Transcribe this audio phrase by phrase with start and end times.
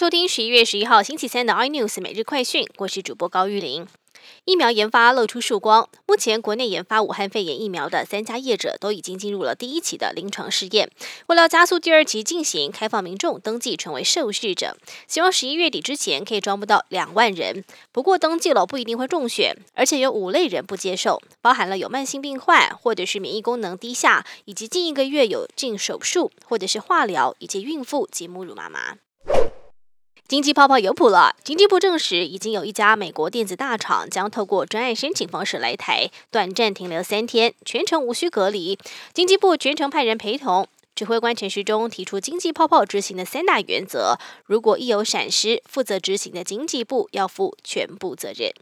[0.00, 3.86] 收听十一月十一号星期三的 iNews 每日快讯，我是主播高玉玲。
[4.46, 10.90] 疫苗研发露出曙光，目前国内研发武汉肺炎疫苗的三家业者都已经进入了第一期的临床试验。
[11.26, 14.74] 为了加速第二期进行，开放民众登记成为受试者，
[15.06, 17.62] 希望十一月底之前可以招募到两万人。
[17.92, 28.96] 不过登记了不一定会中选，而且有五类人不接受，包含了有慢性病患，或者是免疫功能低下，以及近一个月有进手术或者是化疗，以及孕妇及母乳妈妈。
[30.30, 31.34] 经济泡泡有谱了。
[31.42, 38.78] 经济部证实，已经有一家美国电子大厂将透过专案申请方式来台，短暂停留三天，全程无需隔离。
[39.12, 40.68] 经济部全程派人陪同。
[40.94, 48.52] 指挥官陈时中提出经济泡泡执行的三大原则：如果一有闪失，负责执行的经济部要负全部责任。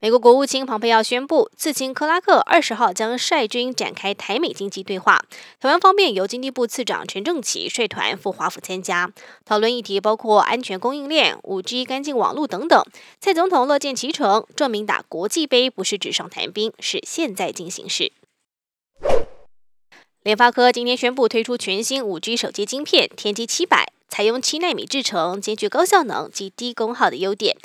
[0.00, 5.24] 美国国务卿庞佩奥宣布，次卿克拉克二十号将率军展开台美经济对话。
[5.58, 9.10] 台湾方面由经济部次长陈正奇率团赴华府参加，
[9.44, 12.80] 讨论议题包括安全供应链、五 G 干净网络等等。
[13.20, 18.12] 蔡总统乐见其成，证明打国际杯不是纸上谈兵，是现在进行式。
[20.22, 27.56] 联发科今天宣布推出全新五 G 手机晶片天玑七百，采用七纳米制程，兼具高效能及低功耗的优点。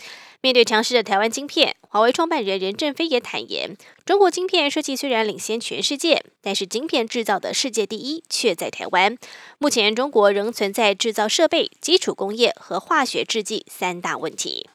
[0.43, 9.17] 面对强势的台湾晶片，华为创办人任正非也坦言，中国晶片设计虽然领先全世界，但是晶片制造的世界第一却在台湾。
[9.57, 14.67] 目前中国仍存在制造设备、基础工业和化学制剂三大问题。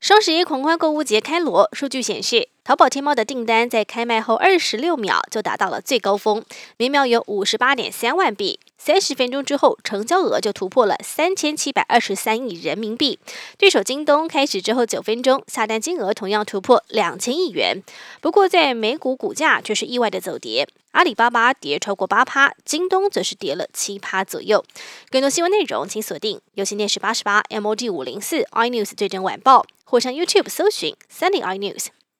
[0.00, 2.48] 双十一狂欢购物节开锣，数据显示。
[2.64, 6.42] 淘宝天猫的订单在开卖后二十六秒就达到了最高峰，
[6.78, 13.18] 每秒有五十八点三万笔，三十分钟之后成交额就突破了三千七百二十三亿人民币。
[13.58, 17.82] 对手京东开始之后九分钟下单金额同样突破两千亿元，
[18.22, 24.64] 不过在美股股价却是意外的走跌，阿里巴巴跌超过八趴，京东则是跌了七趴左右。
[25.10, 31.88] 更多新闻内容请锁定有线电视八十八 MOD 五零四 iNews 最真晚报，或上 YouTube 搜寻三零 iNews。